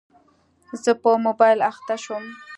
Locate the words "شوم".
2.03-2.25